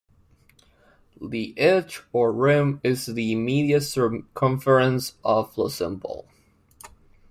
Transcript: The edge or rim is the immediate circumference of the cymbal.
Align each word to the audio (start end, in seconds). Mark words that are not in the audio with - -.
The 1.21 1.53
edge 1.59 2.01
or 2.11 2.33
rim 2.33 2.81
is 2.83 3.05
the 3.05 3.31
immediate 3.33 3.81
circumference 3.81 5.13
of 5.23 5.53
the 5.53 5.69
cymbal. 5.69 6.25